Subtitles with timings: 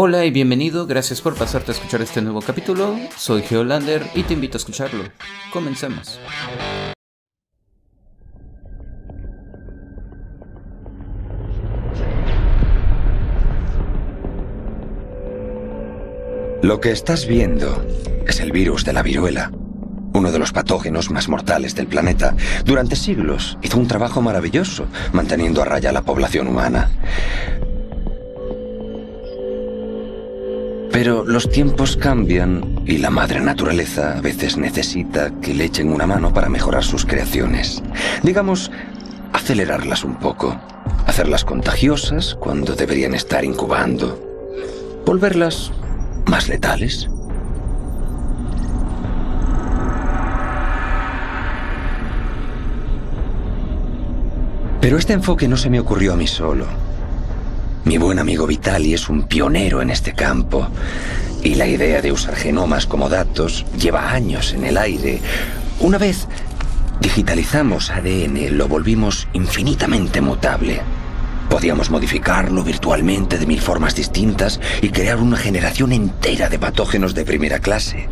[0.00, 2.96] Hola y bienvenido, gracias por pasarte a escuchar este nuevo capítulo.
[3.16, 5.02] Soy Geolander y te invito a escucharlo.
[5.52, 6.20] Comencemos.
[16.62, 17.84] Lo que estás viendo
[18.24, 19.50] es el virus de la viruela,
[20.14, 22.36] uno de los patógenos más mortales del planeta.
[22.64, 26.88] Durante siglos hizo un trabajo maravilloso manteniendo a raya la población humana.
[30.92, 36.06] Pero los tiempos cambian y la madre naturaleza a veces necesita que le echen una
[36.06, 37.82] mano para mejorar sus creaciones.
[38.22, 38.70] Digamos,
[39.32, 40.58] acelerarlas un poco,
[41.06, 44.18] hacerlas contagiosas cuando deberían estar incubando,
[45.04, 45.72] volverlas
[46.26, 47.08] más letales.
[54.80, 56.87] Pero este enfoque no se me ocurrió a mí solo.
[57.88, 60.68] Mi buen amigo Vitali es un pionero en este campo.
[61.42, 65.22] Y la idea de usar genomas como datos lleva años en el aire.
[65.80, 66.28] Una vez
[67.00, 70.82] digitalizamos ADN, lo volvimos infinitamente mutable.
[71.48, 77.24] Podíamos modificarlo virtualmente de mil formas distintas y crear una generación entera de patógenos de
[77.24, 78.06] primera clase.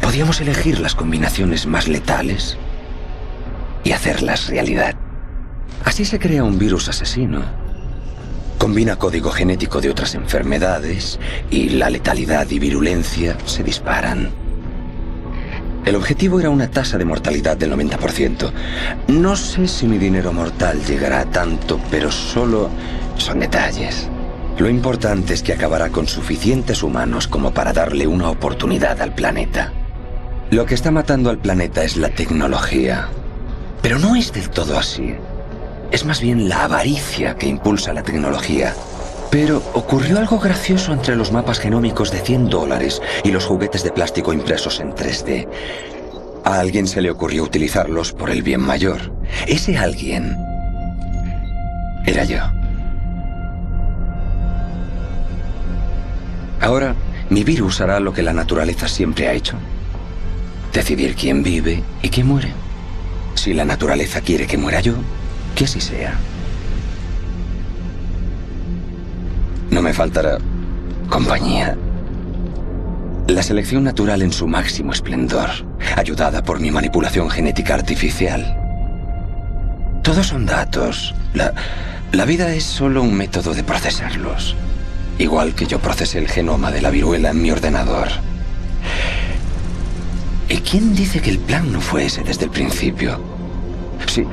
[0.00, 2.58] Podíamos elegir las combinaciones más letales
[3.84, 4.96] y hacerlas realidad.
[5.84, 7.67] Así se crea un virus asesino.
[8.58, 11.18] Combina código genético de otras enfermedades
[11.50, 14.30] y la letalidad y virulencia se disparan.
[15.84, 18.50] El objetivo era una tasa de mortalidad del 90%.
[19.06, 22.68] No sé si mi dinero mortal llegará a tanto, pero solo
[23.16, 24.08] son detalles.
[24.58, 29.72] Lo importante es que acabará con suficientes humanos como para darle una oportunidad al planeta.
[30.50, 33.08] Lo que está matando al planeta es la tecnología.
[33.80, 35.14] Pero no es del todo así.
[35.90, 38.74] Es más bien la avaricia que impulsa la tecnología.
[39.30, 43.90] Pero ocurrió algo gracioso entre los mapas genómicos de 100 dólares y los juguetes de
[43.90, 45.48] plástico impresos en 3D.
[46.44, 49.12] A alguien se le ocurrió utilizarlos por el bien mayor.
[49.46, 50.36] Ese alguien
[52.06, 52.38] era yo.
[56.60, 56.94] Ahora,
[57.30, 59.56] mi virus hará lo que la naturaleza siempre ha hecho.
[60.72, 62.52] Decidir quién vive y quién muere.
[63.34, 64.94] Si la naturaleza quiere que muera yo,
[65.58, 66.14] que así sea.
[69.72, 70.38] No me faltará
[71.10, 71.76] compañía.
[73.26, 75.50] La selección natural en su máximo esplendor,
[75.96, 78.56] ayudada por mi manipulación genética artificial.
[80.04, 81.12] Todos son datos.
[81.34, 81.52] La,
[82.12, 84.54] la vida es solo un método de procesarlos.
[85.18, 88.06] Igual que yo procesé el genoma de la viruela en mi ordenador.
[90.48, 93.20] ¿Y quién dice que el plan no fue ese desde el principio?
[94.06, 94.24] Si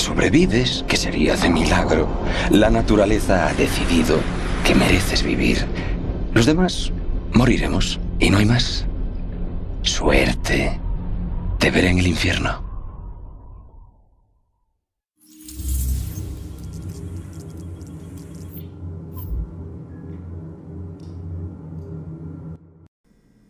[0.00, 2.08] sobrevives, que sería de milagro,
[2.50, 4.18] la naturaleza ha decidido
[4.64, 5.66] que mereces vivir.
[6.32, 6.92] Los demás
[7.32, 8.86] moriremos y no hay más.
[9.82, 10.80] Suerte.
[11.58, 12.63] Te veré en el infierno.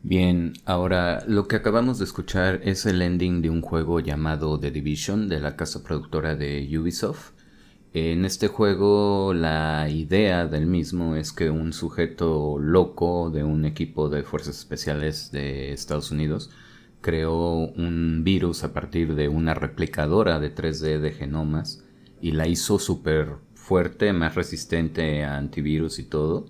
[0.06, 4.70] Bien, ahora lo que acabamos de escuchar es el ending de un juego llamado The
[4.70, 7.31] Division de la casa productora de Ubisoft.
[7.94, 14.10] En este juego la idea del mismo es que un sujeto loco de un equipo
[14.10, 16.50] de fuerzas especiales de Estados Unidos
[17.00, 21.82] creó un virus a partir de una replicadora de 3D de genomas
[22.20, 26.44] y la hizo súper fuerte, más resistente a antivirus y todo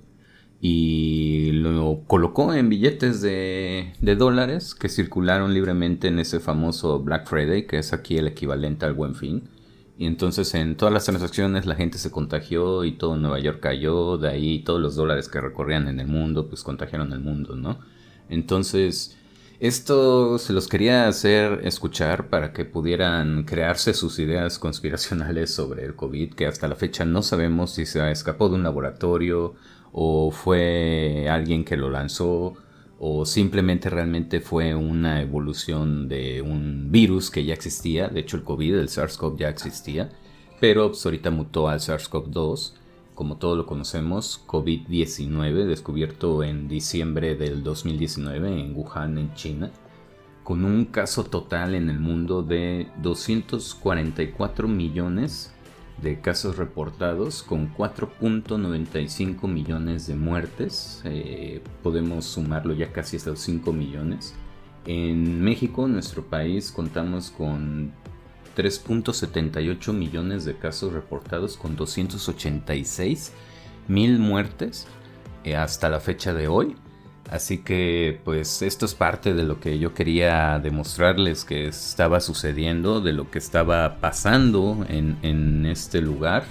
[0.67, 7.67] y lo colocó en billetes de, dólares que circularon libremente en ese famoso Black Friday,
[7.67, 9.51] que es aquí el equivalente al buen fin.
[9.99, 14.17] Y entonces en todas las transacciones la gente se contagió y todo Nueva York cayó,
[14.17, 17.81] de ahí todos los dólares que recorrían en el mundo, pues contagiaron el mundo, ¿no?
[18.31, 19.19] Entonces,
[19.61, 25.95] esto se los quería hacer escuchar para que pudieran crearse sus ideas conspiracionales sobre el
[25.95, 29.57] COVID, que hasta la fecha no sabemos si se escapó de un laboratorio
[29.95, 32.55] o fue alguien que lo lanzó
[32.99, 38.43] o simplemente realmente fue una evolución de un virus que ya existía, de hecho el
[38.43, 40.11] COVID, el SARS-CoV ya existía,
[40.61, 42.73] pero pues, ahorita mutó al SARS-CoV-2,
[43.15, 49.71] como todos lo conocemos, COVID-19, descubierto en diciembre del 2019 en Wuhan, en China,
[50.43, 55.54] con un caso total en el mundo de 244 millones
[56.03, 61.01] de casos reportados con 4.95 millones de muertes.
[61.05, 64.35] Eh, podemos sumarlo ya casi hasta los 5 millones.
[64.87, 67.93] En México, nuestro país, contamos con
[68.57, 73.33] 3.78 millones de casos reportados con 286
[73.89, 74.87] mil muertes.
[75.45, 76.75] eh, hasta la fecha de hoy.
[77.35, 83.01] Así que pues esto es parte de lo que yo quería demostrarles que estaba sucediendo,
[83.01, 86.45] de lo que estaba pasando en, este lugar,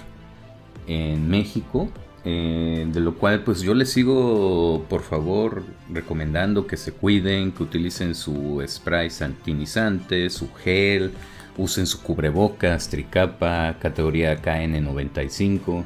[0.86, 1.88] en México.
[2.26, 7.62] Eh, de lo cual pues yo les sigo por favor recomendando que se cuiden, que
[7.62, 11.12] utilicen su spray santinizante, su gel,
[11.56, 15.82] usen su cubrebocas, tricapa, categoría KN95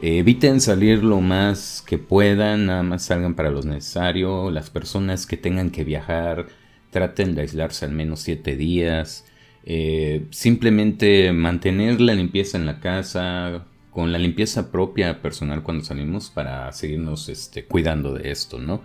[0.00, 4.50] eviten salir lo más que puedan, nada más salgan para lo necesario.
[4.50, 6.46] Las personas que tengan que viajar,
[6.90, 9.24] traten de aislarse al menos 7 días.
[9.64, 16.30] Eh, simplemente mantener la limpieza en la casa, con la limpieza propia personal cuando salimos
[16.30, 18.82] para seguirnos este, cuidando de esto, ¿no?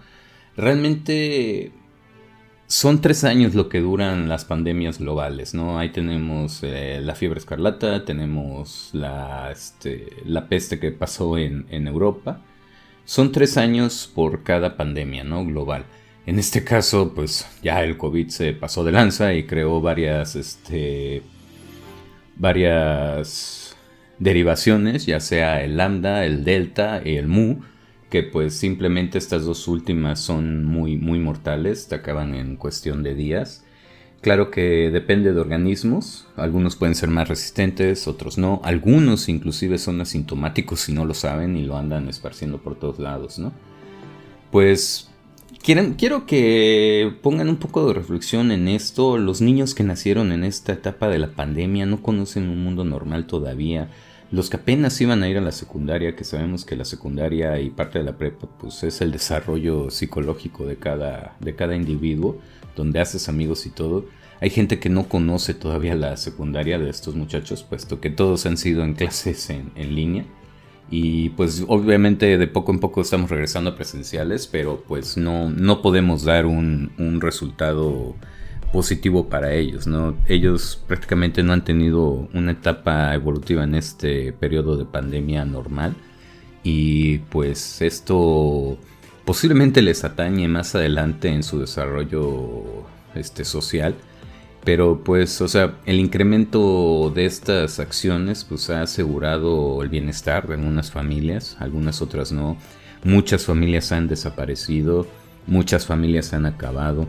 [0.55, 1.71] Realmente
[2.71, 5.77] son tres años lo que duran las pandemias globales, ¿no?
[5.77, 12.39] Ahí tenemos eh, la fiebre escarlata, tenemos la, este, la peste que pasó en, Europa.
[13.03, 15.45] Son tres años por cada pandemia, ¿no?
[15.45, 15.83] Global.
[16.25, 21.23] En este caso, pues ya el COVID se pasó de lanza y creó varias, este,
[22.37, 23.75] varias
[24.17, 27.63] derivaciones, ya sea el lambda, el delta y el mu,
[28.11, 33.15] que pues simplemente estas dos últimas son muy, muy mortales, te acaban en cuestión de
[33.15, 33.63] días.
[34.19, 40.01] Claro que depende de organismos, algunos pueden ser más resistentes, otros no, algunos inclusive son
[40.01, 43.53] asintomáticos si no lo saben y lo andan esparciendo por todos lados, ¿no?
[44.51, 45.09] Pues
[45.63, 50.43] quieren, quiero que pongan un poco de reflexión en esto, los niños que nacieron en
[50.43, 53.89] esta etapa de la pandemia no conocen un mundo normal todavía,
[54.31, 57.69] los que apenas iban a ir a la secundaria, que sabemos que la secundaria y
[57.69, 62.39] parte de la prepa, pues es el desarrollo psicológico de cada, de cada individuo,
[62.77, 64.05] donde haces amigos y todo.
[64.39, 68.57] Hay gente que no conoce todavía la secundaria de estos muchachos, puesto que todos han
[68.57, 70.25] sido en clases en, línea.
[70.89, 75.81] Y pues obviamente de poco en poco estamos regresando a presenciales, pero pues no, no
[75.81, 78.15] podemos dar un, un resultado
[78.71, 80.15] positivo para ellos, ¿no?
[80.27, 85.95] Ellos prácticamente no han tenido una etapa evolutiva en este periodo de pandemia normal
[86.63, 88.77] y pues esto
[89.25, 92.63] posiblemente les atañe más adelante en su desarrollo
[93.15, 93.95] este social.
[94.63, 100.53] Pero pues o sea el incremento de estas acciones pues ha asegurado el bienestar de
[100.53, 102.57] algunas familias algunas otras no.
[103.03, 105.07] Muchas familias han desaparecido
[105.47, 107.07] muchas familias han acabado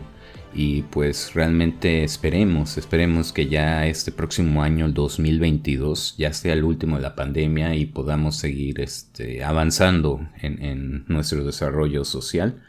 [0.55, 6.63] y pues realmente esperemos, esperemos que ya este próximo año, el 2022, ya sea el
[6.63, 12.61] último de la pandemia y podamos seguir este, avanzando en, nuestro desarrollo social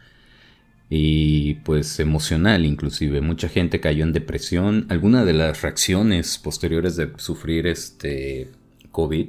[0.89, 3.21] y pues emocional inclusive.
[3.21, 4.87] Mucha gente cayó en depresión.
[4.89, 8.51] Algunas de las reacciones posteriores de sufrir este
[8.93, 9.29] COVID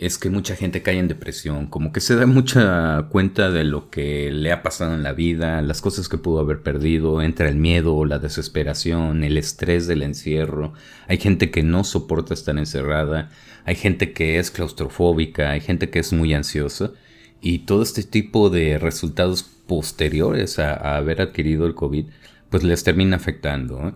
[0.00, 3.90] es que mucha gente cae en depresión, como que se da mucha cuenta de lo
[3.90, 7.56] que le ha pasado en la vida, las cosas que pudo haber perdido, entra el
[7.56, 10.72] miedo, la desesperación, el estrés del encierro,
[11.06, 13.30] hay gente que no soporta estar encerrada,
[13.64, 16.92] hay gente que es claustrofóbica, hay gente que es muy ansiosa
[17.40, 22.06] y todo este tipo de resultados posteriores a, haber adquirido el COVID
[22.50, 23.94] pues les termina afectando.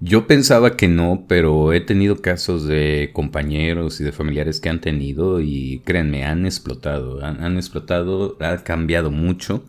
[0.00, 4.80] Yo pensaba que no, pero he tenido casos de compañeros y de familiares que han
[4.80, 9.64] tenido y créanme, han explotado, han, explotado, ha cambiado mucho,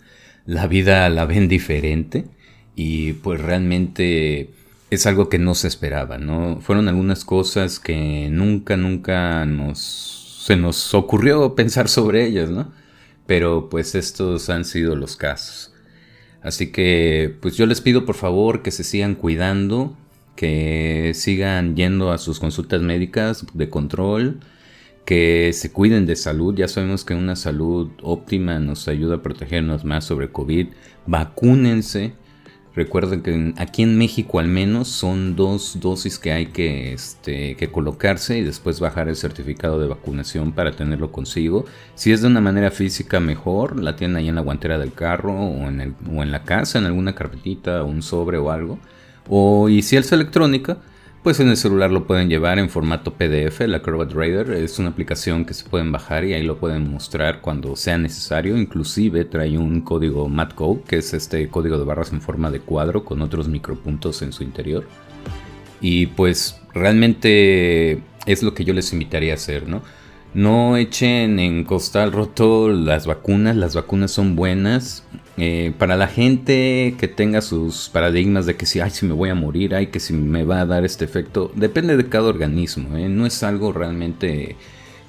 [0.45, 2.25] la vida la ven diferente
[2.75, 4.51] y pues realmente
[4.91, 6.59] es algo que no se esperaba, ¿no?
[6.61, 12.71] Fueron algunas cosas que nunca, nunca nos, se nos ocurrió pensar sobre ellas, ¿no?
[13.25, 15.73] Pero pues estos han sido los casos.
[16.43, 19.97] Así que pues yo les pido por favor que se sigan cuidando,
[20.39, 24.39] que sigan yendo a sus consultas médicas de control,
[25.03, 26.55] que se cuiden de salud.
[26.55, 30.67] Ya sabemos que una salud óptima nos ayuda a protegernos más sobre COVID.
[31.07, 32.13] Vacúnense.
[32.73, 37.69] Recuerden que aquí en México al menos son dos dosis que hay que, este, que
[37.69, 41.65] colocarse y después bajar el certificado de vacunación para tenerlo consigo.
[41.95, 45.33] Si es de una manera física mejor, la tienen ahí en la guantera del carro
[45.33, 48.79] o en, el, o en la casa, en alguna carpetita un sobre o algo
[49.29, 50.77] o y si es electrónica,
[51.23, 53.59] pues en el celular lo pueden llevar en formato PDF.
[53.67, 57.41] La Acrobat Reader es una aplicación que se pueden bajar y ahí lo pueden mostrar
[57.41, 58.57] cuando sea necesario.
[58.57, 63.03] Inclusive trae un código MatCode, que es este código de barras en forma de cuadro
[63.03, 64.87] con otros micropuntos en su interior.
[65.81, 69.81] Y pues realmente es lo que yo les invitaría a hacer, ¿no?
[70.33, 75.03] No echen en costal roto las vacunas, las vacunas son buenas.
[75.41, 79.29] Eh, para la gente que tenga sus paradigmas de que si, ay, si me voy
[79.29, 82.97] a morir, ay, que si me va a dar este efecto, depende de cada organismo,
[82.97, 83.07] ¿eh?
[83.07, 84.57] no es algo realmente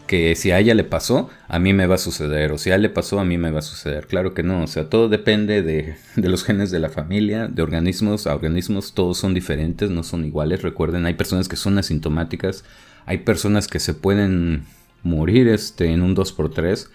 [0.07, 2.75] que si a ella le pasó, a mí me va a suceder, o si a
[2.75, 4.09] él le pasó, a mí me va a suceder.
[4.09, 8.27] Claro que no, o sea, todo depende de, los genes de la familia, de organismos
[8.27, 10.63] a organismos, todos son diferentes, no son iguales.
[10.63, 12.65] Recuerden, hay personas que son asintomáticas,
[13.07, 14.65] hay personas que se pueden
[15.05, 16.89] morir este, en un 2x3.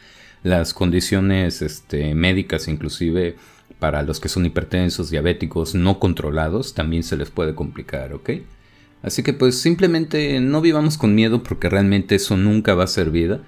[0.45, 3.35] Las condiciones este, médicas, inclusive
[3.79, 8.29] para los que son hipertensos, diabéticos, no controlados, también se les puede complicar, ¿ok?
[9.01, 13.09] Así que pues simplemente no vivamos con miedo porque realmente eso nunca va a ser
[13.09, 13.41] vida.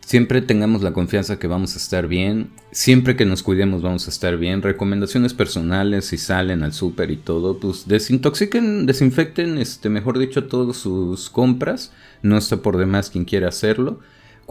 [0.00, 2.50] Siempre tengamos la confianza que vamos a estar bien.
[2.70, 4.60] Siempre que nos cuidemos vamos a estar bien.
[4.60, 10.76] Recomendaciones personales si salen al súper y todo, pues desintoxiquen, desinfecten, este, mejor dicho, todas
[10.76, 11.94] sus compras.
[12.20, 14.00] No está por demás quien quiera hacerlo.